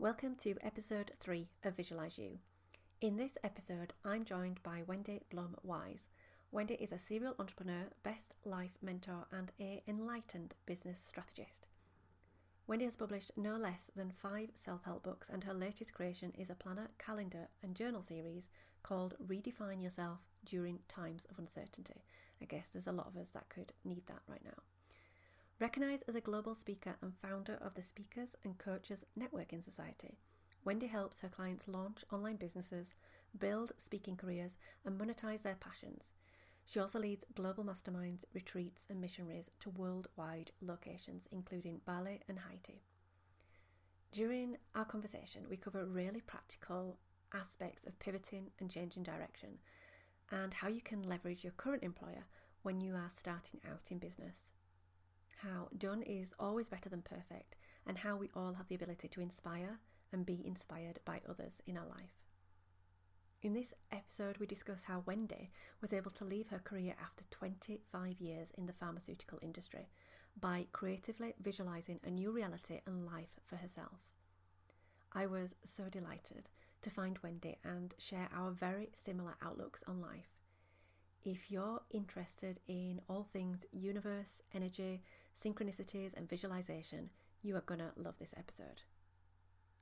[0.00, 2.38] Welcome to episode 3 of Visualize You.
[3.02, 6.06] In this episode, I'm joined by Wendy Blum Wise.
[6.50, 11.66] Wendy is a serial entrepreneur, best life mentor, and a enlightened business strategist.
[12.66, 16.48] Wendy has published no less than five self help books, and her latest creation is
[16.48, 18.48] a planner, calendar, and journal series
[18.82, 22.06] called Redefine Yourself During Times of Uncertainty.
[22.40, 24.62] I guess there's a lot of us that could need that right now.
[25.60, 30.16] Recognised as a global speaker and founder of the Speakers and Coaches Networking Society,
[30.64, 32.86] Wendy helps her clients launch online businesses,
[33.38, 34.56] build speaking careers,
[34.86, 36.04] and monetize their passions.
[36.64, 42.80] She also leads global masterminds, retreats, and missionaries to worldwide locations, including Bali and Haiti.
[44.12, 46.96] During our conversation, we cover really practical
[47.34, 49.58] aspects of pivoting and changing direction,
[50.30, 52.24] and how you can leverage your current employer
[52.62, 54.36] when you are starting out in business.
[55.42, 59.22] How done is always better than perfect, and how we all have the ability to
[59.22, 59.78] inspire
[60.12, 62.20] and be inspired by others in our life.
[63.42, 68.20] In this episode, we discuss how Wendy was able to leave her career after 25
[68.20, 69.88] years in the pharmaceutical industry
[70.38, 73.96] by creatively visualizing a new reality and life for herself.
[75.12, 76.50] I was so delighted
[76.82, 80.28] to find Wendy and share our very similar outlooks on life.
[81.22, 85.02] If you're interested in all things universe, energy,
[85.44, 87.10] synchronicities, and visualization,
[87.42, 88.82] you are going to love this episode.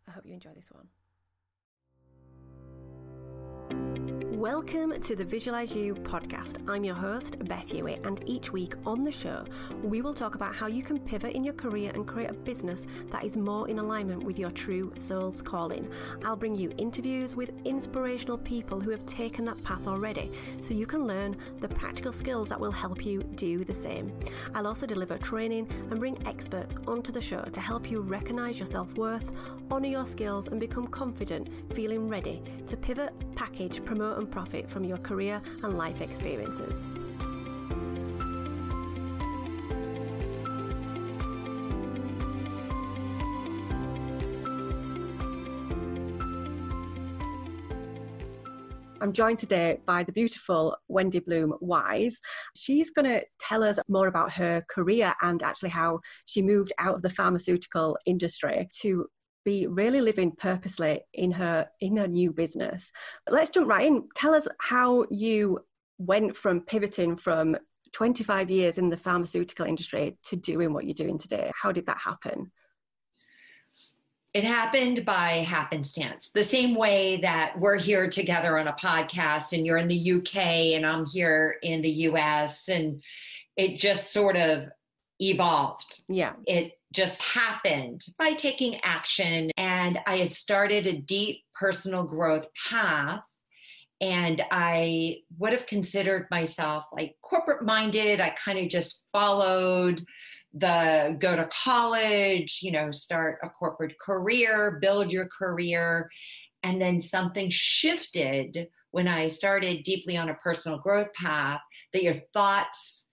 [0.06, 0.88] I hope you enjoy this one.
[4.38, 6.58] Welcome to the Visualize You podcast.
[6.70, 9.44] I'm your host, Beth Hewitt, and each week on the show,
[9.82, 12.86] we will talk about how you can pivot in your career and create a business
[13.10, 15.90] that is more in alignment with your true soul's calling.
[16.24, 20.86] I'll bring you interviews with inspirational people who have taken that path already so you
[20.86, 24.12] can learn the practical skills that will help you do the same.
[24.54, 28.66] I'll also deliver training and bring experts onto the show to help you recognize your
[28.66, 29.32] self worth,
[29.68, 34.84] honor your skills, and become confident, feeling ready to pivot, package, promote, and profit from
[34.84, 36.82] your career and life experiences.
[49.00, 52.18] I'm joined today by the beautiful Wendy Bloom Wise.
[52.56, 56.96] She's going to tell us more about her career and actually how she moved out
[56.96, 59.06] of the pharmaceutical industry to
[59.48, 62.92] be really living purposely in her in her new business.
[63.28, 64.06] Let's jump right in.
[64.14, 65.60] Tell us how you
[65.96, 67.56] went from pivoting from
[67.92, 71.50] 25 years in the pharmaceutical industry to doing what you're doing today.
[71.54, 72.52] How did that happen?
[74.34, 79.64] It happened by happenstance, the same way that we're here together on a podcast and
[79.64, 80.36] you're in the UK
[80.76, 82.68] and I'm here in the US.
[82.68, 83.02] And
[83.56, 84.68] it just sort of
[85.18, 86.02] evolved.
[86.06, 86.34] Yeah.
[86.46, 89.50] It just happened by taking action.
[89.56, 93.20] And I had started a deep personal growth path.
[94.00, 98.20] And I would have considered myself like corporate minded.
[98.20, 100.04] I kind of just followed
[100.54, 106.08] the go to college, you know, start a corporate career, build your career.
[106.62, 111.60] And then something shifted when I started deeply on a personal growth path
[111.92, 113.06] that your thoughts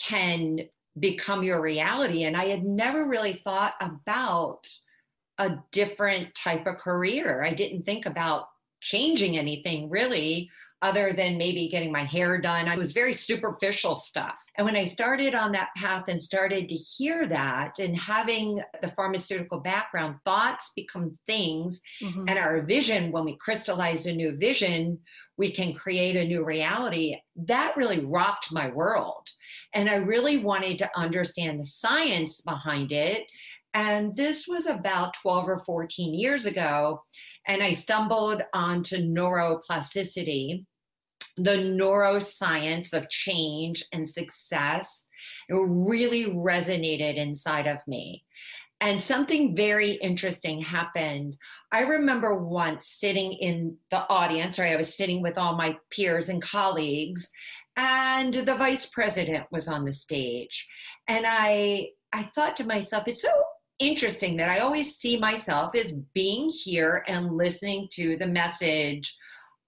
[0.00, 0.60] can
[0.98, 2.24] become your reality.
[2.24, 4.66] And I had never really thought about
[5.38, 7.42] a different type of career.
[7.42, 8.48] I didn't think about
[8.80, 10.50] changing anything really
[10.82, 12.68] other than maybe getting my hair done.
[12.68, 14.36] It was very superficial stuff.
[14.56, 18.88] And when I started on that path and started to hear that and having the
[18.88, 21.80] pharmaceutical background, thoughts become things.
[22.02, 22.24] Mm-hmm.
[22.28, 24.98] And our vision, when we crystallize a new vision,
[25.38, 27.16] we can create a new reality.
[27.36, 29.28] That really rocked my world.
[29.74, 33.26] And I really wanted to understand the science behind it.
[33.74, 37.02] And this was about 12 or 14 years ago.
[37.46, 40.64] And I stumbled onto neuroplasticity,
[41.36, 45.08] the neuroscience of change and success.
[45.48, 48.24] It really resonated inside of me.
[48.80, 51.38] And something very interesting happened.
[51.72, 56.28] I remember once sitting in the audience, or I was sitting with all my peers
[56.28, 57.30] and colleagues,
[57.76, 60.66] and the vice president was on the stage
[61.08, 63.42] and i i thought to myself it's so
[63.78, 69.16] interesting that i always see myself as being here and listening to the message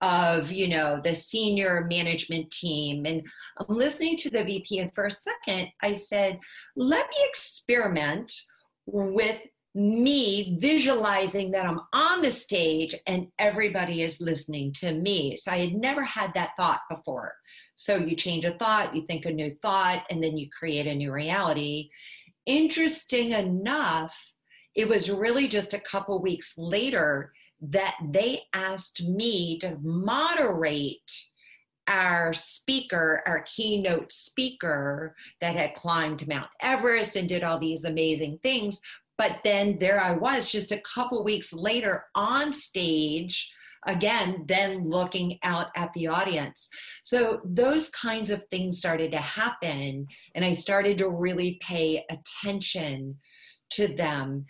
[0.01, 3.05] of you know the senior management team.
[3.07, 3.23] And
[3.59, 6.39] i'm listening to the vp and for a second i said
[6.77, 8.33] let me experiment
[8.87, 9.41] with
[9.75, 15.37] me visualizing that i'm on the stage and everybody is listening to me.
[15.37, 17.35] So i had never had that thought before.
[17.75, 20.95] So you change a thought, you think a new thought, and then you create a
[20.95, 21.91] new reality.
[22.49, 24.17] Interesting enough,
[24.75, 31.27] it was really just a couple weeks later that they asked me to moderate
[31.87, 38.39] our speaker, our keynote speaker that had climbed Mount Everest and did all these amazing
[38.43, 38.81] things.
[39.19, 43.53] But then there I was just a couple weeks later on stage
[43.87, 46.69] again then looking out at the audience
[47.03, 53.17] so those kinds of things started to happen and i started to really pay attention
[53.71, 54.45] to them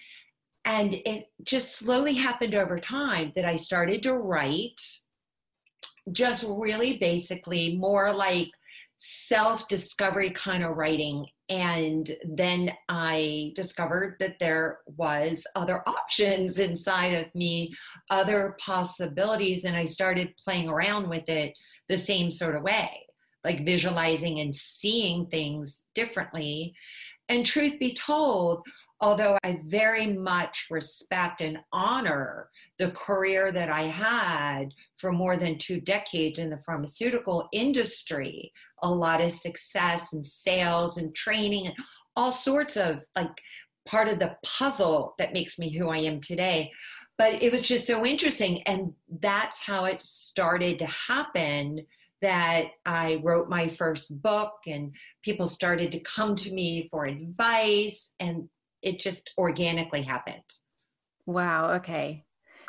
[0.65, 4.81] and it just slowly happened over time that i started to write
[6.13, 8.49] just really basically more like
[8.99, 11.27] self discovery kind of writing.
[11.49, 17.75] And then I discovered that there was other options inside of me,
[18.11, 21.55] other possibilities, and I started playing around with it
[21.89, 23.07] the same sort of way,
[23.45, 26.75] like visualizing and seeing things differently.
[27.31, 28.63] And truth be told,
[29.01, 35.59] although I very much respect and honor the career that I had for more than
[35.59, 38.53] two decades in the pharmaceutical industry,
[38.83, 41.77] a lot of success and sales and training and
[42.17, 43.41] all sorts of like
[43.87, 46.73] part of the puzzle that makes me who I am today.
[47.17, 48.63] But it was just so interesting.
[48.63, 51.87] And that's how it started to happen
[52.21, 54.93] that I wrote my first book and
[55.23, 58.49] people started to come to me for advice and
[58.83, 60.43] it just organically happened.
[61.27, 62.25] Wow, okay.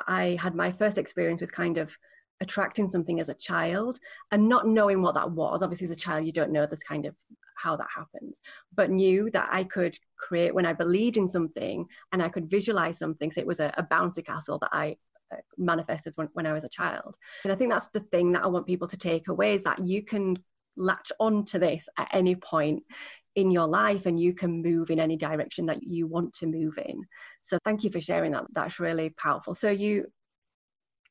[0.07, 1.97] I had my first experience with kind of
[2.41, 3.99] attracting something as a child
[4.31, 5.61] and not knowing what that was.
[5.61, 7.15] Obviously, as a child, you don't know this kind of
[7.55, 8.39] how that happens,
[8.73, 12.97] but knew that I could create when I believed in something and I could visualize
[12.97, 13.31] something.
[13.31, 14.95] So it was a, a bouncy castle that I
[15.31, 17.17] uh, manifested when, when I was a child.
[17.43, 19.83] And I think that's the thing that I want people to take away is that
[19.85, 20.37] you can
[20.77, 22.83] latch on to this at any point
[23.35, 26.77] in your life and you can move in any direction that you want to move
[26.77, 27.03] in
[27.43, 30.05] so thank you for sharing that that's really powerful so you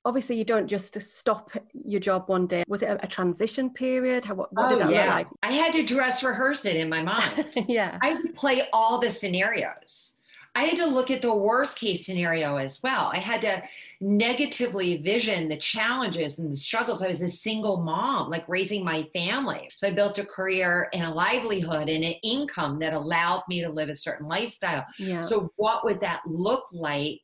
[0.09, 2.65] obviously you don't just stop your job one day.
[2.67, 4.25] Was it a, a transition period?
[4.25, 5.05] How, what, what oh, did that yeah.
[5.05, 5.27] look like?
[5.43, 7.47] I had to dress rehearse it in my mind.
[7.69, 7.99] Yeah.
[8.01, 10.15] I had to play all the scenarios
[10.59, 13.13] I had to look at the worst case scenario as well.
[13.15, 13.63] I had to
[14.01, 17.01] negatively vision the challenges and the struggles.
[17.01, 19.71] I was a single mom, like raising my family.
[19.77, 23.69] So I built a career and a livelihood and an income that allowed me to
[23.69, 24.85] live a certain lifestyle.
[24.99, 25.21] Yeah.
[25.21, 27.21] So, what would that look like?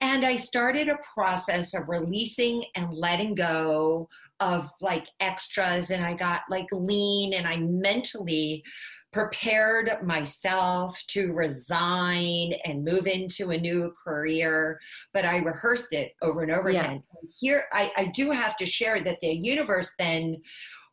[0.00, 4.08] And I started a process of releasing and letting go
[4.40, 8.64] of like extras, and I got like lean and I mentally
[9.12, 14.78] prepared myself to resign and move into a new career,
[15.14, 16.84] but I rehearsed it over and over yeah.
[16.84, 17.02] again.
[17.40, 20.36] Here, I, I do have to share that the universe then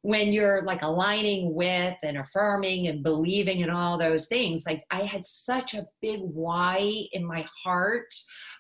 [0.06, 5.02] when you're like aligning with and affirming and believing in all those things like i
[5.02, 8.14] had such a big why in my heart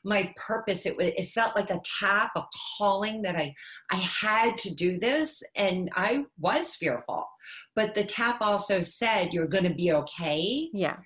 [0.06, 0.86] my purpose.
[0.86, 2.44] It, was it felt like a tap a
[2.78, 3.54] calling that i
[3.92, 7.28] i had to do this and i was fearful.
[7.76, 10.70] But the tap also said you're going to be okay.
[10.74, 10.98] Yeah.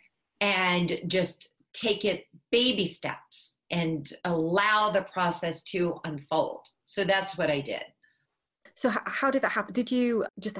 [0.42, 6.68] And just take it baby steps and allow the process to unfold.
[6.84, 7.84] So that's what i did
[8.80, 9.74] so how did that happen?
[9.74, 10.58] Did you just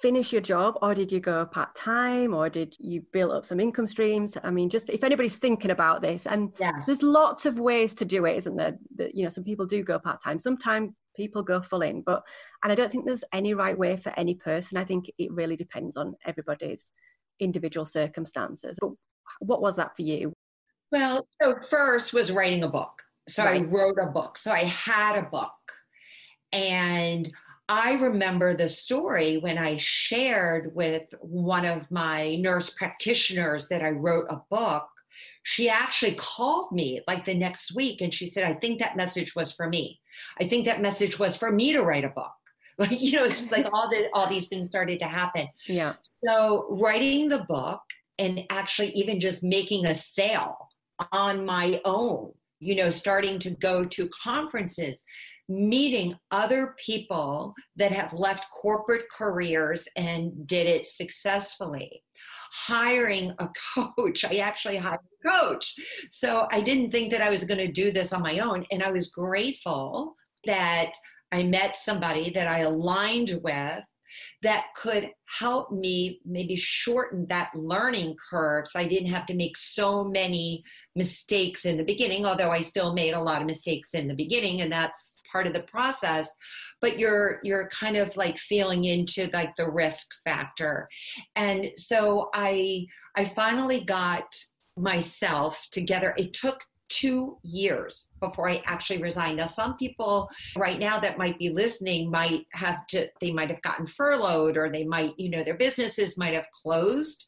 [0.00, 3.58] finish your job or did you go part time or did you build up some
[3.58, 4.36] income streams?
[4.44, 6.86] I mean just if anybody's thinking about this and yes.
[6.86, 8.78] there's lots of ways to do it isn't there?
[8.94, 12.22] That you know some people do go part time sometimes people go full in but
[12.62, 14.78] and i don't think there's any right way for any person.
[14.78, 16.92] I think it really depends on everybody's
[17.40, 18.78] individual circumstances.
[18.80, 18.92] But
[19.40, 20.32] what was that for you?
[20.92, 23.02] Well so first was writing a book.
[23.28, 23.62] So right.
[23.62, 24.38] i wrote a book.
[24.38, 25.50] So i had a book.
[26.52, 27.30] And
[27.68, 33.90] I remember the story when I shared with one of my nurse practitioners that I
[33.90, 34.88] wrote a book.
[35.42, 39.34] She actually called me like the next week and she said, I think that message
[39.34, 40.00] was for me.
[40.40, 42.30] I think that message was for me to write a book.
[42.80, 45.48] Like, you know, it's just like all the all these things started to happen.
[45.66, 45.94] Yeah.
[46.22, 47.80] So writing the book
[48.20, 50.68] and actually even just making a sale
[51.10, 55.04] on my own, you know, starting to go to conferences
[55.48, 62.02] meeting other people that have left corporate careers and did it successfully
[62.52, 64.24] hiring a coach.
[64.24, 65.74] I actually hired a coach.
[66.10, 68.64] So I didn't think that I was going to do this on my own.
[68.70, 70.14] And I was grateful
[70.46, 70.92] that
[71.32, 73.82] I met somebody that I aligned with
[74.42, 79.56] that could help me maybe shorten that learning curve so I didn't have to make
[79.56, 80.62] so many
[80.96, 84.62] mistakes in the beginning, although I still made a lot of mistakes in the beginning,
[84.62, 86.32] and that's part of the process
[86.80, 90.88] but you're you're kind of like feeling into like the risk factor
[91.36, 94.26] and so i i finally got
[94.76, 99.36] myself together it took two years before I actually resigned.
[99.36, 103.62] Now, some people right now that might be listening might have to, they might have
[103.62, 107.24] gotten furloughed or they might, you know, their businesses might have closed.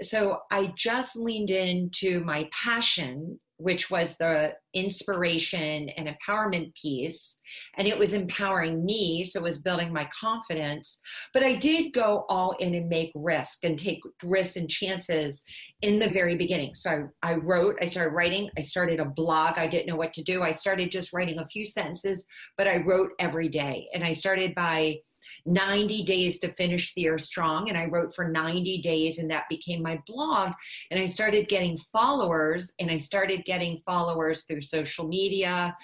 [0.00, 7.38] So I just leaned into my passion which was the inspiration and empowerment piece.
[7.76, 10.98] And it was empowering me, so it was building my confidence.
[11.32, 15.42] But I did go all in and make risk and take risks and chances
[15.82, 16.74] in the very beginning.
[16.74, 19.58] So I, I wrote, I started writing, I started a blog.
[19.58, 20.42] I didn't know what to do.
[20.42, 22.26] I started just writing a few sentences,
[22.56, 23.88] but I wrote every day.
[23.94, 24.96] And I started by
[25.46, 27.68] 90 days to finish the Earth Strong.
[27.68, 30.52] And I wrote for 90 days, and that became my blog.
[30.90, 35.76] And I started getting followers, and I started getting followers through social media.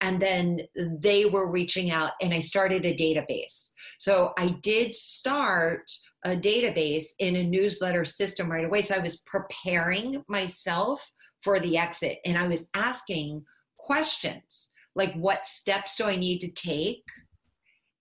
[0.00, 3.70] And then they were reaching out, and I started a database.
[3.98, 5.90] So I did start
[6.24, 8.80] a database in a newsletter system right away.
[8.80, 11.02] So I was preparing myself
[11.42, 13.44] for the exit, and I was asking
[13.76, 17.04] questions like, what steps do I need to take?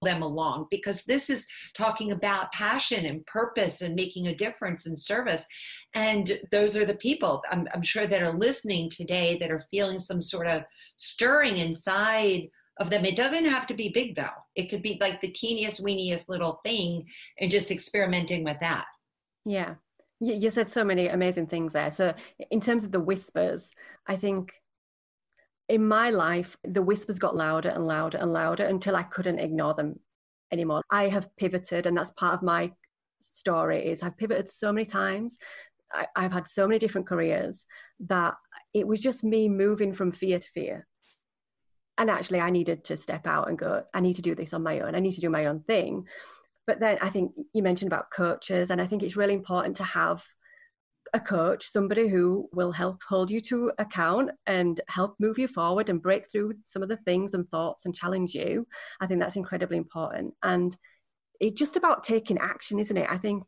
[0.03, 4.95] Them along because this is talking about passion and purpose and making a difference in
[4.97, 5.45] service.
[5.93, 9.99] And those are the people I'm, I'm sure that are listening today that are feeling
[9.99, 10.63] some sort of
[10.97, 13.05] stirring inside of them.
[13.05, 14.29] It doesn't have to be big though.
[14.55, 17.05] It could be like the teeniest, weeniest little thing
[17.39, 18.85] and just experimenting with that.
[19.45, 19.75] Yeah.
[20.19, 21.91] You said so many amazing things there.
[21.91, 22.13] So,
[22.49, 23.69] in terms of the whispers,
[24.07, 24.53] I think
[25.69, 29.73] in my life, the whispers got louder and louder and louder until I couldn't ignore
[29.73, 29.99] them
[30.51, 30.83] anymore.
[30.89, 32.71] I have pivoted, and that's part of my
[33.21, 33.85] story.
[33.87, 35.37] Is I've pivoted so many times.
[35.91, 37.65] I, I've had so many different careers
[38.07, 38.35] that
[38.73, 40.87] it was just me moving from fear to fear.
[41.97, 43.83] And actually, I needed to step out and go.
[43.93, 44.95] I need to do this on my own.
[44.95, 46.07] I need to do my own thing.
[46.65, 49.83] But then I think you mentioned about coaches, and I think it's really important to
[49.83, 50.25] have
[51.13, 55.89] a coach, somebody who will help hold you to account and help move you forward
[55.89, 58.67] and break through some of the things and thoughts and challenge you.
[58.99, 60.33] I think that's incredibly important.
[60.41, 60.75] And
[61.39, 63.07] it's just about taking action, isn't it?
[63.09, 63.43] I think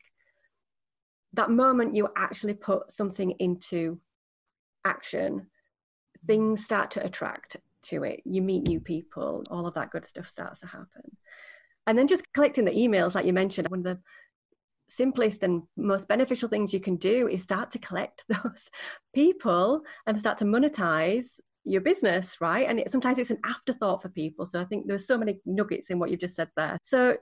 [1.34, 4.00] that moment you actually put something into
[4.86, 5.48] action,
[6.28, 8.22] things start to attract to it.
[8.26, 11.18] You meet new people, all of that good stuff starts to happen.
[11.88, 14.00] And then just collecting the emails, like you mentioned, one of the
[14.90, 18.70] simplest and most beneficial things you can do is start to collect those
[19.14, 22.68] people and start to monetize your business, right?
[22.68, 24.46] And it, sometimes it's an afterthought for people.
[24.46, 26.78] So I think there's so many nuggets in what you've just said there.
[26.84, 27.18] So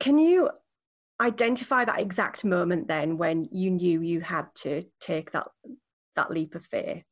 [0.00, 0.50] can you
[1.20, 5.48] identify that exact moment then when you knew you had to take that
[6.16, 7.04] that leap of faith?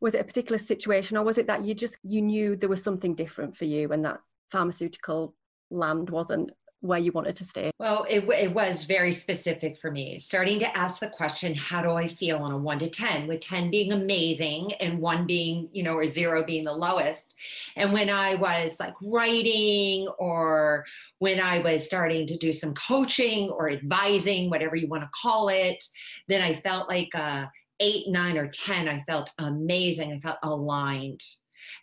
[0.00, 2.82] Was it a particular situation or was it that you just you knew there was
[2.82, 5.34] something different for you and that pharmaceutical
[5.70, 7.70] land wasn't where you wanted to stay?
[7.78, 10.18] Well, it, it was very specific for me.
[10.18, 13.40] Starting to ask the question, how do I feel on a one to 10, with
[13.40, 17.34] 10 being amazing and one being, you know, or zero being the lowest.
[17.76, 20.84] And when I was like writing or
[21.18, 25.48] when I was starting to do some coaching or advising, whatever you want to call
[25.48, 25.82] it,
[26.28, 28.88] then I felt like a eight, nine, or 10.
[28.88, 30.12] I felt amazing.
[30.12, 31.22] I felt aligned.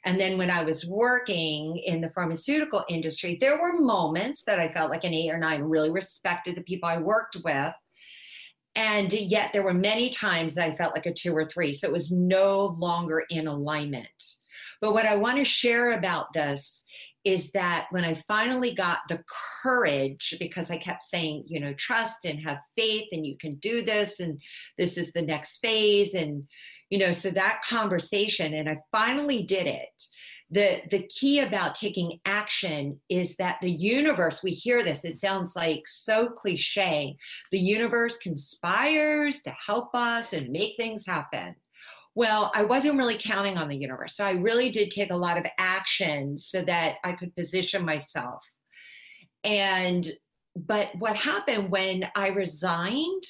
[0.05, 4.71] And then when I was working in the pharmaceutical industry, there were moments that I
[4.71, 7.73] felt like an eight or nine, really respected the people I worked with.
[8.75, 11.71] And yet there were many times that I felt like a two or three.
[11.71, 14.07] So it was no longer in alignment.
[14.81, 16.85] But what I want to share about this
[17.25, 19.23] is that when I finally got the
[19.63, 23.81] courage, because I kept saying, you know, trust and have faith and you can do
[23.81, 24.39] this and
[24.77, 26.43] this is the next phase and
[26.89, 29.89] you know so that conversation and i finally did it.
[30.51, 35.55] The the key about taking action is that the universe we hear this it sounds
[35.55, 37.17] like so cliche
[37.51, 41.55] the universe conspires to help us and make things happen.
[42.13, 45.37] Well i wasn't really counting on the universe so i really did take a lot
[45.37, 48.45] of action so that i could position myself.
[49.43, 50.07] And
[50.55, 53.23] but what happened when i resigned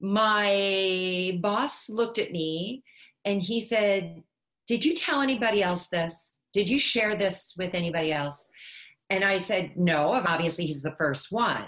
[0.00, 2.82] my boss looked at me
[3.24, 4.22] and he said,
[4.66, 6.38] Did you tell anybody else this?
[6.52, 8.48] Did you share this with anybody else?
[9.10, 11.66] And I said, No, obviously he's the first one.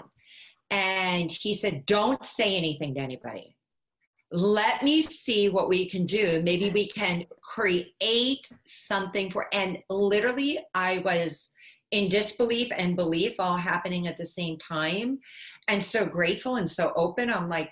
[0.71, 3.55] And he said, Don't say anything to anybody.
[4.31, 6.41] Let me see what we can do.
[6.43, 11.51] Maybe we can create something for, and literally, I was
[11.93, 15.19] in disbelief and belief all happening at the same time
[15.67, 17.69] and so grateful and so open i'm like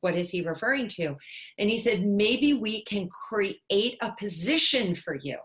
[0.00, 1.16] what is he referring to
[1.58, 5.38] and he said maybe we can create a position for you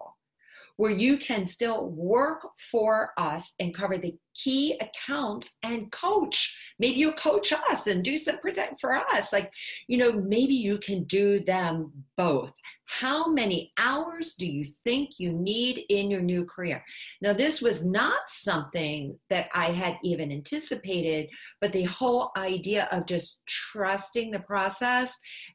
[0.77, 6.55] where you can still work for us and cover the key accounts and coach.
[6.79, 9.33] Maybe you coach us and do some present for us.
[9.33, 9.51] Like,
[9.87, 12.53] you know, maybe you can do them both.
[12.87, 16.83] How many hours do you think you need in your new career?
[17.21, 21.29] Now, this was not something that I had even anticipated,
[21.59, 25.13] but the whole idea of just trusting the process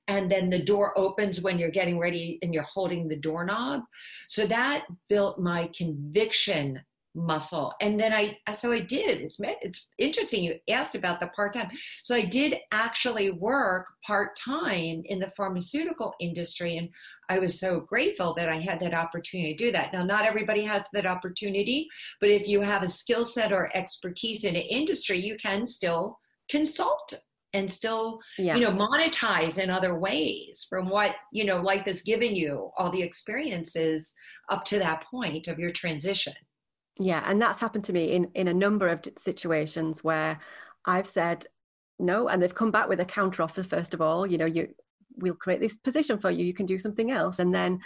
[0.09, 3.81] and then the door opens when you're getting ready and you're holding the doorknob.
[4.29, 6.81] So that built my conviction
[7.15, 7.75] muscle.
[7.81, 9.21] And then i so i did.
[9.21, 11.71] It's it's interesting you asked about the part-time.
[12.03, 16.89] So i did actually work part-time in the pharmaceutical industry and
[17.29, 19.93] i was so grateful that i had that opportunity to do that.
[19.93, 21.89] Now not everybody has that opportunity
[22.21, 26.19] but if you have a skill set or expertise in an industry you can still
[26.49, 27.21] consult
[27.55, 28.57] and still yeah.
[28.57, 32.91] you know monetize in other ways from what you know life has given you all
[32.91, 34.15] the experiences
[34.51, 36.35] up to that point of your transition
[36.99, 40.39] yeah, and that's happened to me in in a number of situations where
[40.85, 41.47] I've said
[41.99, 43.63] no, and they've come back with a counter offer.
[43.63, 44.69] First of all, you know, you
[45.17, 46.45] we'll create this position for you.
[46.45, 47.81] You can do something else, and then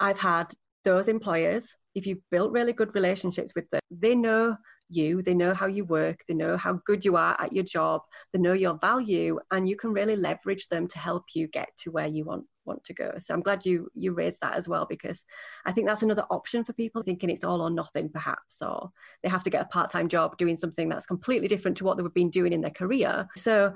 [0.00, 0.52] I've had
[0.84, 1.76] those employers.
[1.94, 4.56] If you've built really good relationships with them, they know
[4.88, 8.02] you, they know how you work, they know how good you are at your job,
[8.32, 11.90] they know your value, and you can really leverage them to help you get to
[11.90, 13.14] where you want want to go.
[13.18, 15.24] So I'm glad you you raised that as well because
[15.64, 18.90] I think that's another option for people thinking it's all or nothing perhaps or
[19.22, 22.14] they have to get a part-time job doing something that's completely different to what they've
[22.14, 23.28] been doing in their career.
[23.36, 23.74] So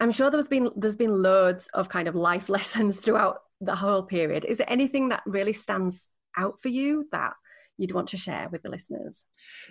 [0.00, 4.02] I'm sure there's been there's been loads of kind of life lessons throughout the whole
[4.02, 4.44] period.
[4.44, 7.34] Is there anything that really stands out for you that
[7.76, 9.24] you'd want to share with the listeners?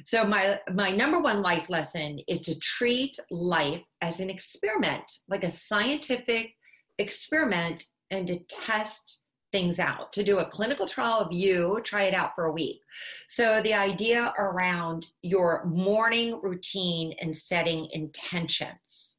[0.03, 5.43] So my my number one life lesson is to treat life as an experiment, like
[5.43, 6.53] a scientific
[6.97, 9.21] experiment and to test
[9.51, 12.81] things out, to do a clinical trial of you, try it out for a week.
[13.27, 19.16] So the idea around your morning routine and setting intentions,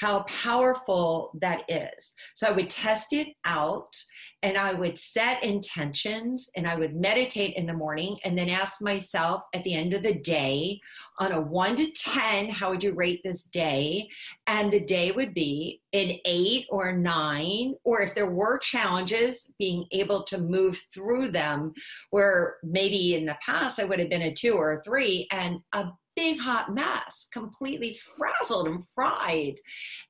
[0.00, 2.14] how powerful that is.
[2.34, 3.94] So I would test it out
[4.42, 8.80] and I would set intentions and I would meditate in the morning and then ask
[8.80, 10.80] myself at the end of the day
[11.18, 14.08] on a one to 10, how would you rate this day?
[14.46, 19.84] And the day would be an eight or nine, or if there were challenges, being
[19.92, 21.74] able to move through them,
[22.10, 25.58] where maybe in the past I would have been a two or a three, and
[25.74, 29.54] a big hot mess, completely frazzled and fried.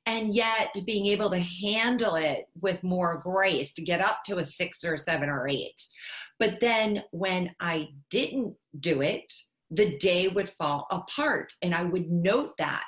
[0.07, 4.44] And yet being able to handle it with more grace to get up to a
[4.44, 5.81] six or a seven or eight.
[6.40, 9.33] But then when I didn't do it,
[9.70, 12.85] the day would fall apart and I would note that.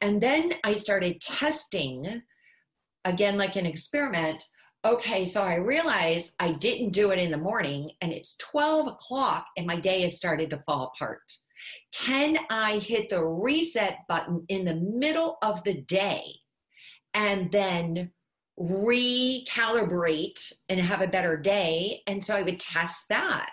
[0.00, 2.22] And then I started testing,
[3.04, 4.42] again, like an experiment.
[4.86, 9.44] Okay, so I realized I didn't do it in the morning and it's 12 o'clock
[9.58, 11.20] and my day has started to fall apart.
[11.92, 16.24] Can I hit the reset button in the middle of the day
[17.12, 18.10] and then
[18.58, 22.02] recalibrate and have a better day?
[22.06, 23.50] And so I would test that.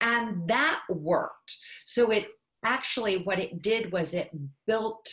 [0.00, 1.56] And that worked.
[1.84, 2.26] So it
[2.64, 4.30] actually, what it did was it
[4.66, 5.08] built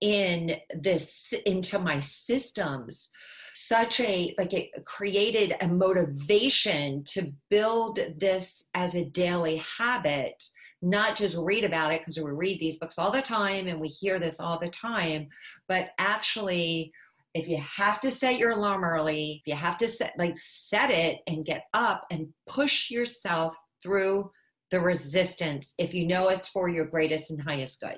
[0.00, 3.10] in this into my systems
[3.54, 10.44] such a like it created a motivation to build this as a daily habit
[10.80, 13.88] not just read about it because we read these books all the time and we
[13.88, 15.28] hear this all the time,
[15.66, 16.92] but actually
[17.34, 20.90] if you have to set your alarm early, if you have to set like set
[20.90, 24.30] it and get up and push yourself through
[24.70, 27.96] the resistance if you know it's for your greatest and highest good.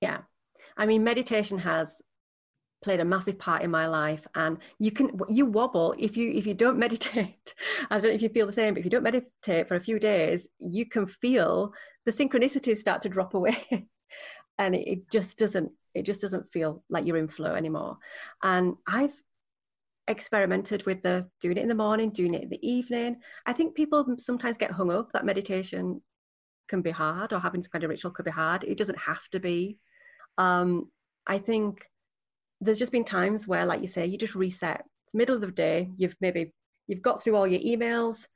[0.00, 0.18] Yeah.
[0.76, 2.00] I mean meditation has
[2.82, 6.46] played a massive part in my life and you can you wobble if you if
[6.46, 7.54] you don't meditate.
[7.90, 9.80] I don't know if you feel the same but if you don't meditate for a
[9.80, 11.74] few days you can feel
[12.06, 13.56] the synchronicities start to drop away.
[14.58, 17.96] And it, it just doesn't it just doesn't feel like you're in flow anymore.
[18.42, 19.14] And i've
[20.06, 23.16] experimented with the doing it in the morning doing it in the evening.
[23.46, 26.02] I think people sometimes get hung up that meditation
[26.68, 28.64] can be hard or having some kind of ritual could be hard.
[28.64, 29.78] It doesn't have to be.
[30.36, 30.90] Um,
[31.26, 31.89] i think
[32.60, 34.84] there's just been times where, like you say, you just reset.
[35.06, 35.90] It's middle of the day.
[35.96, 36.52] You've maybe
[36.86, 38.26] you've got through all your emails.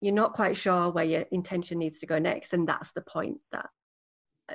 [0.00, 3.38] You're not quite sure where your intention needs to go next, and that's the point
[3.52, 3.68] that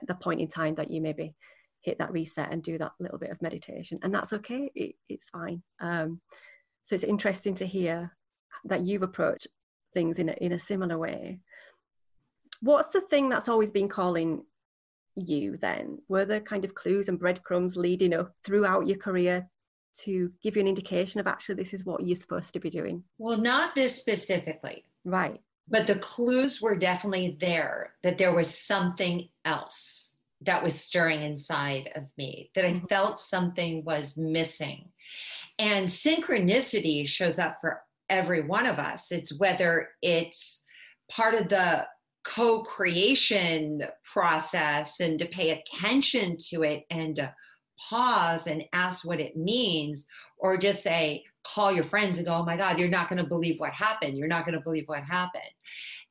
[0.07, 1.35] the point in time that you maybe
[1.81, 4.71] hit that reset and do that little bit of meditation, and that's okay.
[4.75, 5.63] It, it's fine.
[5.79, 6.21] Um,
[6.83, 8.15] so it's interesting to hear
[8.65, 9.47] that you've approached
[9.93, 11.39] things in a, in a similar way.
[12.61, 14.43] What's the thing that's always been calling
[15.15, 15.99] you then?
[16.07, 19.47] Were there kind of clues and breadcrumbs leading up throughout your career
[19.99, 23.03] to give you an indication of actually this is what you're supposed to be doing?
[23.17, 24.85] Well, not this specifically.
[25.03, 25.41] Right.
[25.67, 31.91] But the clues were definitely there that there was something else that was stirring inside
[31.95, 32.85] of me, that I mm-hmm.
[32.87, 34.89] felt something was missing.
[35.57, 39.11] And synchronicity shows up for every one of us.
[39.11, 40.63] It's whether it's
[41.09, 41.85] part of the
[42.25, 47.33] co creation process and to pay attention to it and to
[47.89, 50.07] pause and ask what it means,
[50.37, 53.29] or just say, call your friends and go, oh my God, you're not going to
[53.29, 54.17] believe what happened.
[54.17, 55.43] You're not going to believe what happened.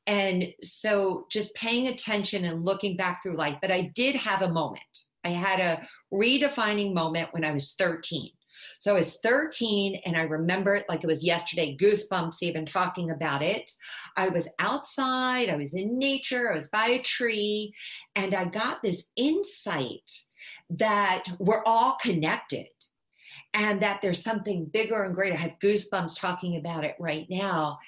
[0.07, 3.57] And so just paying attention and looking back through life.
[3.61, 4.83] But I did have a moment.
[5.25, 8.31] I had a redefining moment when I was 13.
[8.85, 13.13] So I was 13 and I remember it like it was yesterday, goosebumps even talking
[13.13, 13.73] about it.
[14.15, 17.73] I was outside, I was in nature, I was by a tree,
[18.15, 20.13] and I got this insight
[20.69, 22.67] that we're all connected
[23.55, 25.35] and that there's something bigger and greater.
[25.35, 27.79] I have goosebumps talking about it right now.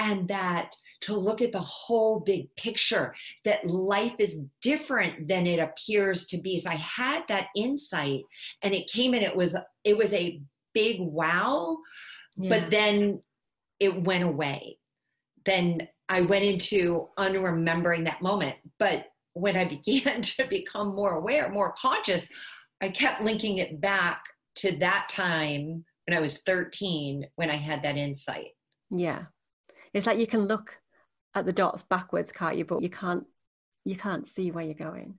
[0.00, 5.58] And that to look at the whole big picture, that life is different than it
[5.58, 6.58] appears to be.
[6.58, 8.24] So I had that insight
[8.62, 10.40] and it came and it was it was a
[10.74, 11.78] big wow,
[12.36, 12.48] yeah.
[12.48, 13.22] but then
[13.78, 14.78] it went away.
[15.44, 18.56] Then I went into unremembering that moment.
[18.78, 22.28] But when I began to become more aware, more conscious,
[22.80, 24.24] I kept linking it back
[24.56, 28.48] to that time when I was 13 when I had that insight.
[28.90, 29.24] Yeah.
[29.94, 30.78] It's like you can look
[31.34, 32.64] at the dots backwards, can't you?
[32.64, 33.26] But you can't
[33.84, 35.14] you can't see where you're going.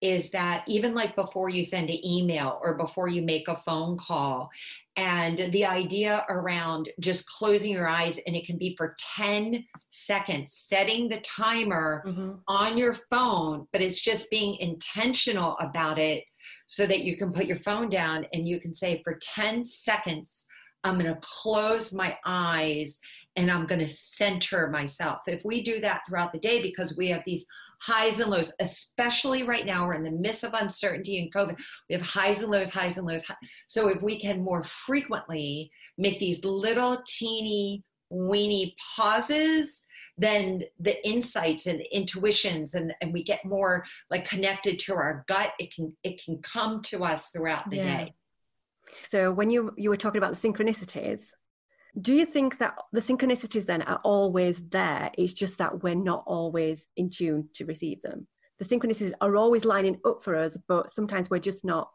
[0.00, 3.96] Is that even like before you send an email or before you make a phone
[3.96, 4.50] call,
[4.96, 10.52] and the idea around just closing your eyes and it can be for 10 seconds,
[10.52, 12.32] setting the timer mm-hmm.
[12.46, 16.24] on your phone, but it's just being intentional about it
[16.66, 20.46] so that you can put your phone down and you can say, for 10 seconds,
[20.84, 22.98] I'm going to close my eyes
[23.36, 25.20] and I'm going to center myself.
[25.26, 27.46] If we do that throughout the day, because we have these
[27.80, 31.58] highs and lows, especially right now, we're in the midst of uncertainty and COVID.
[31.88, 33.24] We have highs and lows, highs and lows.
[33.66, 39.82] So if we can more frequently make these little teeny weeny pauses,
[40.18, 45.52] then the insights and intuitions and, and we get more like connected to our gut,
[45.58, 47.96] it can it can come to us throughout the yeah.
[47.96, 48.14] day.
[49.08, 51.22] So when you you were talking about the synchronicities,
[52.00, 55.10] do you think that the synchronicities then are always there?
[55.18, 58.26] It's just that we're not always in tune to receive them.
[58.58, 61.90] The synchronicities are always lining up for us, but sometimes we're just not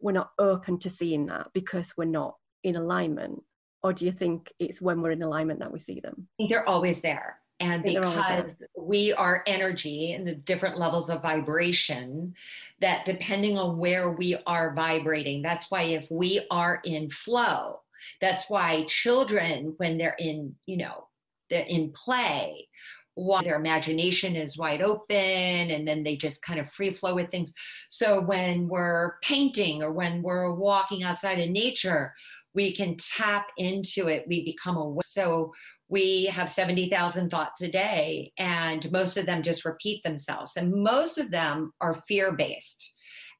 [0.00, 3.42] we're not open to seeing that because we're not in alignment.
[3.82, 6.28] Or do you think it's when we're in alignment that we see them?
[6.28, 7.40] I think they're always there.
[7.60, 12.34] And because we are energy and the different levels of vibration,
[12.80, 17.80] that depending on where we are vibrating, that's why if we are in flow,
[18.20, 21.08] that's why children, when they're in, you know,
[21.50, 22.68] they're in play,
[23.14, 27.30] why their imagination is wide open and then they just kind of free flow with
[27.30, 27.52] things.
[27.88, 32.14] So when we're painting or when we're walking outside in nature,
[32.54, 34.24] we can tap into it.
[34.28, 35.00] We become aware.
[35.04, 35.52] So
[35.88, 40.52] we have 70,000 thoughts a day, and most of them just repeat themselves.
[40.56, 42.92] And most of them are fear based.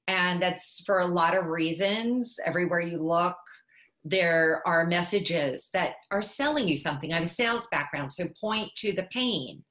[0.06, 2.38] And that's for a lot of reasons.
[2.44, 3.36] Everywhere you look,
[4.04, 7.12] there are messages that are selling you something.
[7.12, 9.64] I have a sales background, so point to the pain,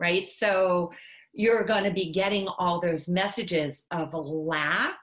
[0.00, 0.26] right?
[0.26, 0.92] So
[1.32, 4.98] you're going to be getting all those messages of lack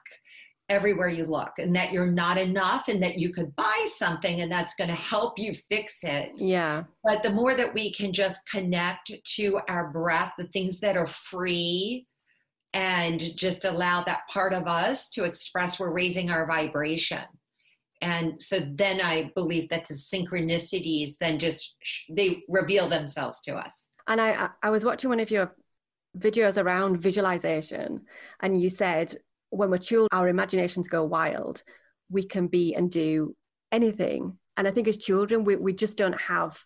[0.68, 4.50] everywhere you look and that you're not enough and that you could buy something and
[4.50, 6.32] that's going to help you fix it.
[6.38, 6.84] Yeah.
[7.04, 11.06] But the more that we can just connect to our breath, the things that are
[11.06, 12.06] free,
[12.72, 17.22] and just allow that part of us to express we're raising our vibration
[18.04, 21.76] and so then i believe that the synchronicities then just
[22.10, 23.88] they reveal themselves to us.
[24.06, 25.54] And i i was watching one of your
[26.18, 28.02] videos around visualization
[28.40, 29.16] and you said
[29.50, 31.62] when we're children our imaginations go wild.
[32.10, 33.34] We can be and do
[33.72, 34.38] anything.
[34.56, 36.62] And i think as children we, we just don't have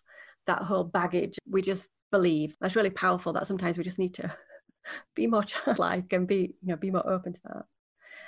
[0.47, 1.37] that whole baggage.
[1.49, 2.55] We just believe.
[2.59, 4.35] That's really powerful that sometimes we just need to
[5.15, 7.65] be more childlike and be you know be more open to that.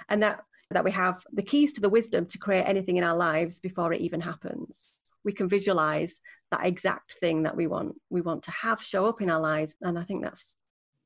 [0.07, 0.41] And that
[0.73, 3.93] that we have the keys to the wisdom to create anything in our lives before
[3.93, 4.97] it even happens.
[5.23, 9.21] We can visualize that exact thing that we want we want to have show up
[9.21, 9.75] in our lives.
[9.81, 10.55] And i think that's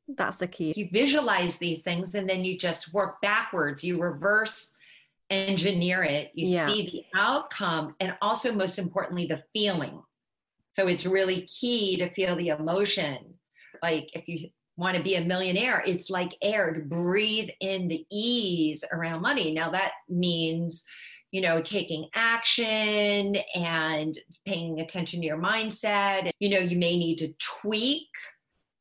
[0.08, 0.73] that's the key.
[0.75, 3.84] You visualize these things and then you just work backwards.
[3.84, 4.71] You reverse
[5.30, 6.32] engineer it.
[6.36, 6.67] You yeah.
[6.67, 10.01] see the outcome and also most importantly the feeling.
[10.73, 13.17] So it's really key to feel the emotion.
[13.82, 18.05] Like if you want to be a millionaire, it's like air to breathe in the
[18.11, 19.53] ease around money.
[19.53, 20.83] Now that means,
[21.31, 26.31] you know, taking action and paying attention to your mindset.
[26.39, 28.09] You know, you may need to tweak,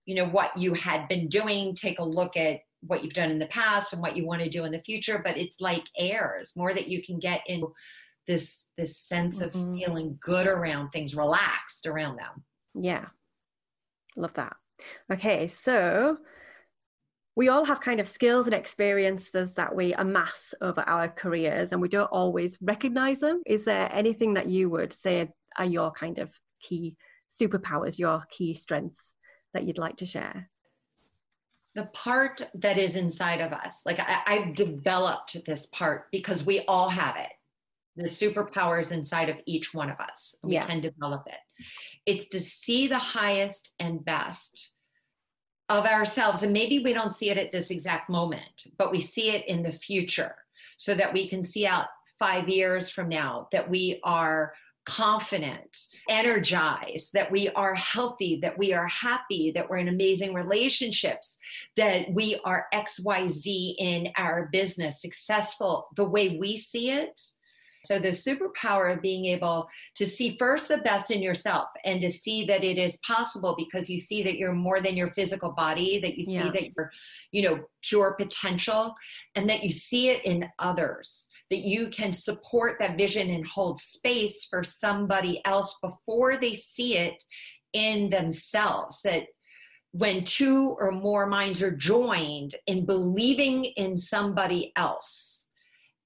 [0.05, 3.39] you know, what you had been doing, take a look at what you've done in
[3.39, 6.55] the past and what you want to do in the future, but it's like airs,
[6.55, 7.65] more that you can get in
[8.27, 9.59] this this sense mm-hmm.
[9.59, 12.43] of feeling good around things relaxed around them
[12.75, 13.07] yeah
[14.17, 14.57] love that
[15.13, 16.17] okay so
[17.37, 21.81] we all have kind of skills and experiences that we amass over our careers and
[21.81, 23.43] we don't always recognize them.
[23.45, 26.97] Is there anything that you would say are your kind of key
[27.31, 29.15] superpowers your key strengths
[29.53, 30.49] that you'd like to share?
[31.75, 36.61] The part that is inside of us like I, have developed this part because we
[36.69, 37.33] all have it.
[37.97, 40.37] The superpowers inside of each one of us.
[40.45, 40.67] We yeah.
[40.67, 41.39] can develop it
[42.07, 44.71] it's to see the highest and best
[45.69, 49.31] of ourselves and maybe we don't see it at this exact moment but we see
[49.31, 50.35] it in the future
[50.77, 51.87] so that we can see out
[52.19, 54.53] five years from now that we are
[54.85, 61.39] confident, energized, that we are healthy, that we are happy, that we're in amazing relationships,
[61.77, 67.21] that we are XYZ in our business, successful the way we see it.
[67.85, 72.11] So, the superpower of being able to see first the best in yourself and to
[72.11, 76.01] see that it is possible because you see that you're more than your physical body,
[76.01, 76.51] that you see yeah.
[76.51, 76.91] that you're,
[77.33, 78.95] you know, pure potential,
[79.35, 83.79] and that you see it in others that you can support that vision and hold
[83.79, 87.23] space for somebody else before they see it
[87.73, 88.99] in themselves.
[89.05, 89.27] That
[89.93, 95.34] when two or more minds are joined in believing in somebody else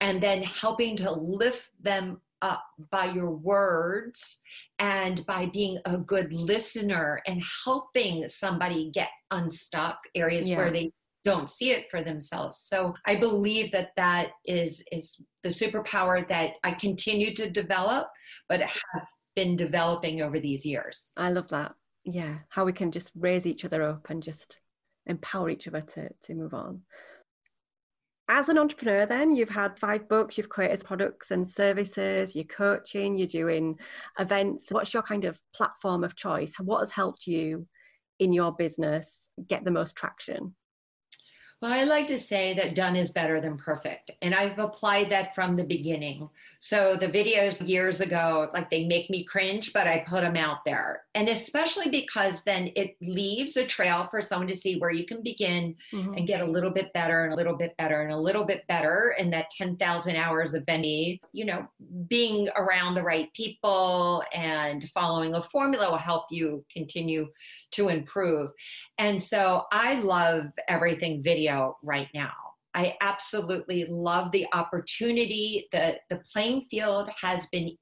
[0.01, 4.39] and then helping to lift them up by your words
[4.79, 10.57] and by being a good listener and helping somebody get unstuck areas yeah.
[10.57, 10.93] where they
[11.25, 12.59] don't see it for themselves.
[12.59, 18.09] So i believe that that is is the superpower that i continue to develop
[18.49, 21.13] but have been developing over these years.
[21.17, 21.75] I love that.
[22.05, 24.61] Yeah how we can just raise each other up and just
[25.07, 26.83] empower each other to to move on
[28.29, 33.17] as an entrepreneur then you've had five books you've created products and services you're coaching
[33.17, 33.79] you're doing
[34.19, 34.67] events.
[34.71, 36.55] What's your kind of platform of choice?
[36.59, 37.67] What has helped you
[38.19, 40.55] in your business get the most traction
[41.61, 44.12] well, I like to say that done is better than perfect.
[44.23, 46.29] And I've applied that from the beginning.
[46.61, 50.59] So the videos years ago, like they make me cringe, but I put them out
[50.64, 51.03] there.
[51.16, 55.21] And especially because then it leaves a trail for someone to see where you can
[55.23, 56.14] begin mm-hmm.
[56.14, 58.64] and get a little bit better and a little bit better and a little bit
[58.68, 59.16] better.
[59.18, 61.66] And that 10,000 hours of Benny, you know,
[62.07, 67.29] being around the right people and following a formula will help you continue
[67.73, 68.51] to improve.
[68.97, 71.48] And so I love everything video
[71.83, 72.33] right now.
[72.75, 75.69] I absolutely love the opportunity.
[75.73, 77.77] The, the playing field has been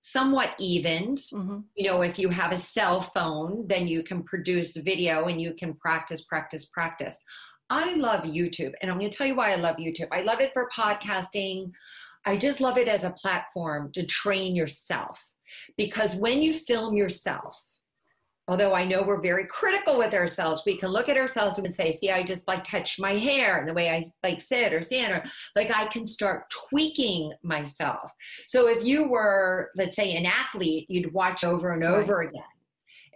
[0.00, 1.18] somewhat evened.
[1.32, 1.60] Mm-hmm.
[1.76, 5.54] You know, if you have a cell phone, then you can produce video and you
[5.54, 7.22] can practice, practice, practice.
[7.70, 10.08] I love YouTube, and I'm going to tell you why I love YouTube.
[10.12, 11.72] I love it for podcasting.
[12.26, 15.18] I just love it as a platform to train yourself
[15.76, 17.58] because when you film yourself,
[18.46, 21.90] although I know we're very critical with ourselves, we can look at ourselves and say,
[21.90, 25.12] see, I just like touch my hair and the way I like sit or stand,
[25.14, 25.24] or
[25.56, 28.12] like I can start tweaking myself.
[28.46, 32.28] So if you were, let's say, an athlete, you'd watch over and over right.
[32.28, 32.42] again.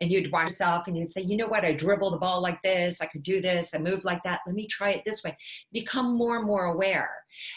[0.00, 2.62] And you'd watch yourself and you'd say, you know what, I dribble the ball like
[2.62, 5.36] this, I could do this, I move like that, let me try it this way.
[5.72, 7.10] Become more and more aware.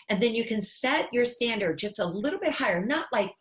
[0.09, 3.31] And then you can set your standard just a little bit higher, not like,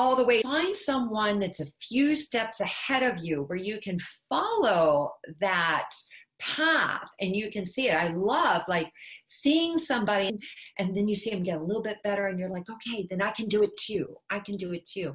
[0.00, 0.40] all the way.
[0.40, 3.98] Find someone that's a few steps ahead of you where you can
[4.30, 5.90] follow that
[6.40, 7.94] path and you can see it.
[7.94, 8.90] I love like
[9.26, 10.38] seeing somebody
[10.78, 13.20] and then you see them get a little bit better and you're like, okay, then
[13.20, 14.16] I can do it too.
[14.30, 15.14] I can do it too.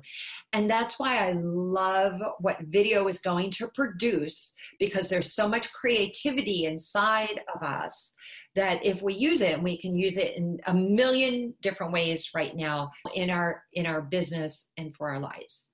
[0.53, 5.73] And that's why I love what video is going to produce because there's so much
[5.73, 8.13] creativity inside of us
[8.55, 12.29] that if we use it and we can use it in a million different ways
[12.33, 15.69] right now in our in our business and for our lives.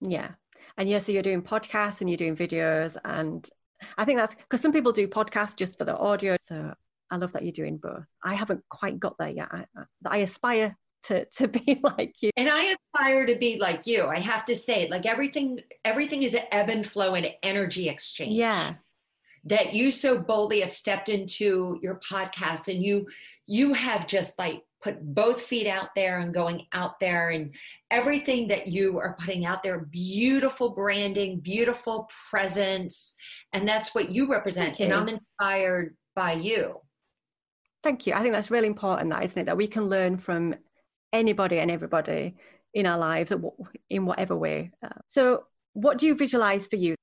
[0.00, 0.30] Yeah.
[0.78, 3.48] And yeah so you're doing podcasts and you're doing videos and
[3.98, 6.36] i think that's because some people do podcasts just for the audio.
[6.42, 6.72] So
[7.10, 8.04] i love that you're doing both.
[8.24, 9.48] I haven't quite got there yet.
[9.52, 9.64] I,
[10.06, 12.30] I aspire to, to be like you.
[12.36, 14.06] And i aspire to be like you.
[14.06, 18.32] I have to say like everything everything is an ebb and flow and energy exchange.
[18.32, 18.76] Yeah
[19.46, 23.06] that you so boldly have stepped into your podcast and you
[23.46, 27.54] you have just like put both feet out there and going out there and
[27.90, 33.14] everything that you are putting out there beautiful branding beautiful presence
[33.52, 34.84] and that's what you represent you.
[34.84, 36.80] and i'm inspired by you
[37.84, 40.54] thank you i think that's really important that isn't it that we can learn from
[41.12, 42.34] anybody and everybody
[42.74, 43.32] in our lives
[43.88, 46.95] in whatever way uh, so what do you visualize for you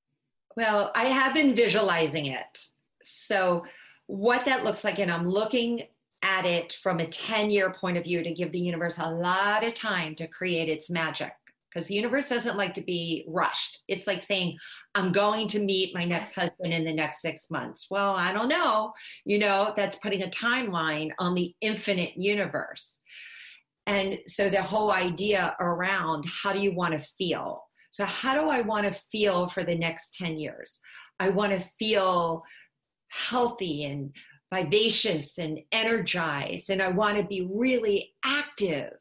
[0.56, 2.66] well, I have been visualizing it.
[3.02, 3.64] So,
[4.06, 5.82] what that looks like, and I'm looking
[6.22, 9.64] at it from a 10 year point of view to give the universe a lot
[9.64, 11.32] of time to create its magic
[11.74, 13.82] because the universe doesn't like to be rushed.
[13.88, 14.56] It's like saying,
[14.94, 17.88] I'm going to meet my next husband in the next six months.
[17.90, 18.92] Well, I don't know.
[19.24, 23.00] You know, that's putting a timeline on the infinite universe.
[23.86, 27.64] And so the whole idea around how do you want to feel?
[27.94, 30.80] So, how do I want to feel for the next 10 years?
[31.20, 32.42] I want to feel
[33.06, 34.12] healthy and
[34.52, 38.94] vivacious and energized, and I want to be really active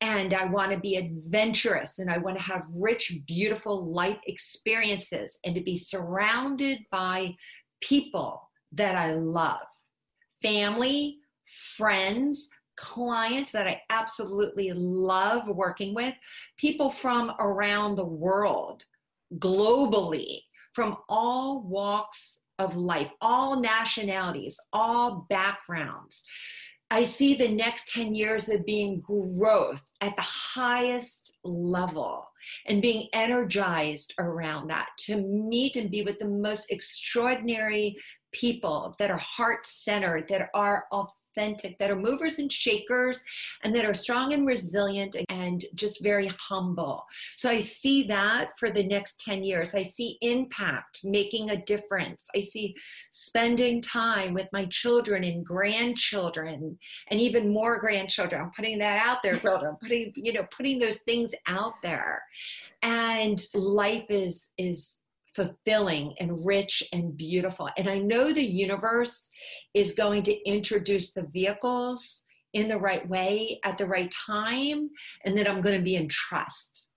[0.00, 5.38] and I want to be adventurous and I want to have rich, beautiful life experiences
[5.44, 7.36] and to be surrounded by
[7.80, 9.62] people that I love
[10.42, 11.18] family,
[11.76, 16.14] friends, clients that I absolutely love working with,
[16.56, 18.82] people from around the world,
[19.38, 20.40] globally,
[20.74, 26.24] from all walks of life, all nationalities, all backgrounds.
[26.90, 32.28] I see the next 10 years of being growth at the highest level
[32.66, 37.96] and being energized around that to meet and be with the most extraordinary
[38.32, 43.22] people that are heart centered, that are authentic, that are movers and shakers,
[43.62, 47.04] and that are strong and resilient and just very humble.
[47.36, 49.74] So I see that for the next 10 years.
[49.74, 52.28] I see impact, making a difference.
[52.36, 52.74] I see
[53.10, 56.78] spending time with my children and grandchildren
[57.10, 58.40] and even more grandchildren.
[58.40, 62.22] I'm putting that out there, children, putting, you know, putting those things out there.
[62.82, 65.01] And life is is
[65.34, 67.68] fulfilling and rich and beautiful.
[67.76, 69.30] And I know the universe
[69.74, 74.90] is going to introduce the vehicles in the right way at the right time,
[75.24, 76.90] and that I'm going to be in trust.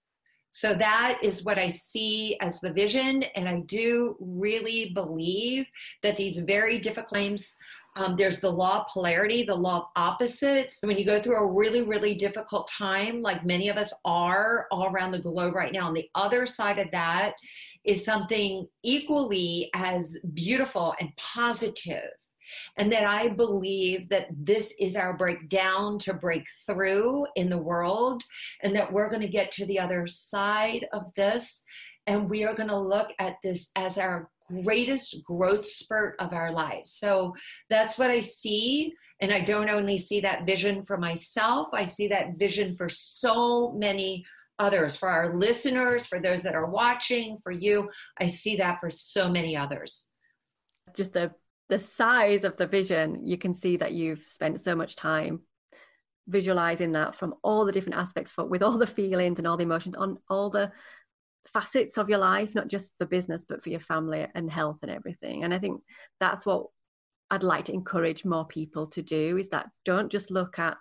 [0.52, 3.24] So that is what I see as the vision.
[3.36, 5.66] And I do really believe
[6.02, 7.56] that these very difficult claims
[7.98, 10.80] um, there's the law of polarity, the law of opposites.
[10.82, 14.88] When you go through a really, really difficult time, like many of us are all
[14.88, 17.36] around the globe right now, on the other side of that
[17.86, 22.12] is something equally as beautiful and positive
[22.78, 28.24] and that I believe that this is our breakdown to break through in the world,
[28.64, 31.64] and that we're going to get to the other side of this,
[32.08, 34.30] and we are going to look at this as our
[34.64, 36.92] greatest growth spurt of our lives.
[36.92, 37.34] So
[37.70, 38.94] that's what I see.
[39.22, 43.72] And I don't only see that vision for myself, I see that vision for so
[43.72, 44.26] many
[44.60, 47.90] others, for our listeners, for those that are watching, for you.
[48.20, 50.08] I see that for so many others.
[50.96, 51.34] Just the
[51.68, 55.42] the size of the vision, you can see that you've spent so much time
[56.28, 59.64] visualizing that from all the different aspects for with all the feelings and all the
[59.64, 60.72] emotions on all the
[61.54, 64.90] facets of your life not just for business but for your family and health and
[64.90, 65.80] everything and i think
[66.20, 66.66] that's what
[67.30, 70.78] i'd like to encourage more people to do is that don't just look at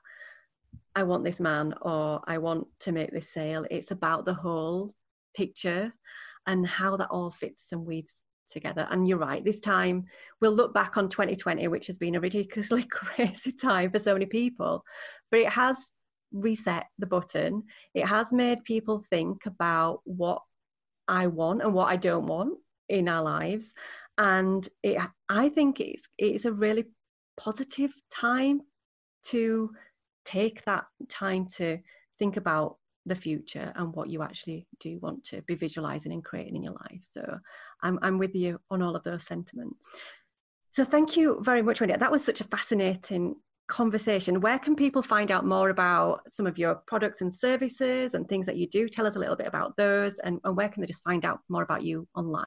[0.95, 3.67] I want this man or I want to make this sale.
[3.71, 4.93] It's about the whole
[5.35, 5.93] picture
[6.47, 8.87] and how that all fits and weaves together.
[8.91, 10.05] And you're right, this time
[10.41, 14.27] we'll look back on 2020, which has been a ridiculously crazy time for so many
[14.27, 14.85] people,
[15.31, 15.93] but it has
[16.33, 17.65] reset the button.
[17.95, 20.43] It has made people think about what
[21.09, 22.59] I want and what I don't want
[22.89, 23.75] in our lives.
[24.19, 26.85] And it, I think it's it's a really
[27.37, 28.61] positive time
[29.25, 29.71] to
[30.25, 31.79] take that time to
[32.19, 36.57] think about the future and what you actually do want to be visualizing and creating
[36.57, 37.03] in your life.
[37.03, 37.39] So
[37.83, 39.87] I'm, I'm with you on all of those sentiments.
[40.71, 41.97] So thank you very much, Wendy.
[41.97, 43.37] That was such a fascinating
[43.69, 44.41] conversation.
[44.41, 48.47] Where can people find out more about some of your products and services and things
[48.47, 48.89] that you do?
[48.89, 51.41] Tell us a little bit about those and, and where can they just find out
[51.49, 52.47] more about you online?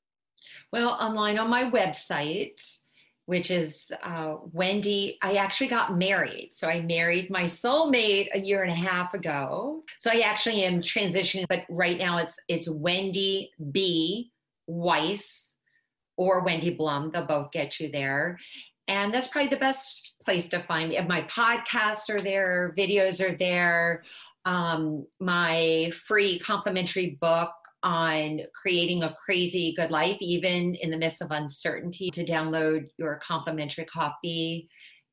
[0.71, 2.61] Well, online on my website,
[3.27, 5.17] which is uh, Wendy.
[5.21, 6.49] I actually got married.
[6.53, 9.83] So I married my soulmate a year and a half ago.
[9.99, 14.31] So I actually am transitioning, but right now it's it's Wendy B.
[14.65, 15.55] Weiss
[16.15, 17.11] or Wendy Blum.
[17.11, 18.39] They'll both get you there.
[18.87, 20.99] And that's probably the best place to find me.
[21.01, 24.03] My podcasts are there, videos are there.
[24.45, 27.51] Um, my free complimentary book
[27.83, 33.19] on creating a crazy good life, even in the midst of uncertainty, to download your
[33.25, 34.69] complimentary copy.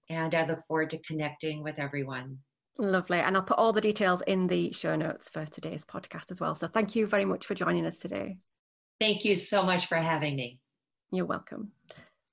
[0.08, 2.38] And I look forward to connecting with everyone.
[2.78, 3.18] Lovely.
[3.18, 6.54] And I'll put all the details in the show notes for today's podcast as well.
[6.54, 8.38] So thank you very much for joining us today.
[9.00, 10.60] Thank you so much for having me.
[11.12, 11.72] You're welcome.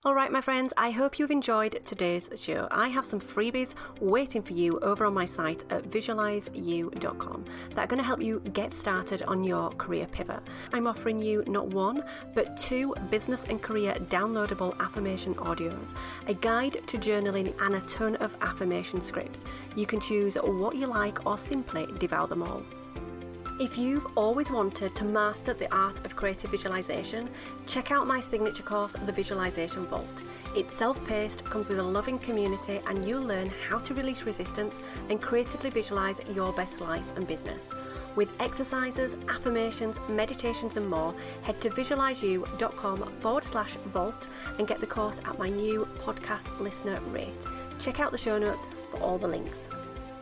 [0.03, 2.67] All right, my friends, I hope you've enjoyed today's show.
[2.71, 7.45] I have some freebies waiting for you over on my site at visualizeyou.com
[7.75, 10.39] that are going to help you get started on your career pivot.
[10.73, 15.93] I'm offering you not one, but two business and career downloadable affirmation audios,
[16.25, 19.45] a guide to journaling, and a ton of affirmation scripts.
[19.75, 22.63] You can choose what you like or simply devour them all.
[23.61, 27.29] If you've always wanted to master the art of creative visualization,
[27.67, 30.23] check out my signature course, The Visualization Vault.
[30.55, 34.79] It's self paced, comes with a loving community, and you'll learn how to release resistance
[35.09, 37.69] and creatively visualize your best life and business.
[38.15, 44.87] With exercises, affirmations, meditations, and more, head to visualizeyou.com forward slash vault and get the
[44.87, 47.45] course at my new podcast listener rate.
[47.77, 49.69] Check out the show notes for all the links.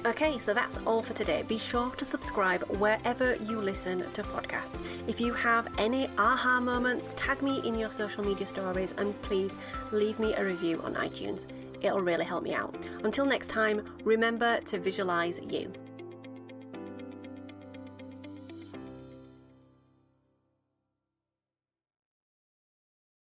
[0.06, 1.43] Okay, so that's all for today.
[1.45, 4.82] Be sure to subscribe wherever you listen to podcasts.
[5.08, 9.58] If you have any aha moments, tag me in your social media stories and please
[9.91, 11.47] leave me a review on iTunes.
[11.82, 12.76] It'll really help me out.
[13.04, 15.74] Until next time, remember to visualize you.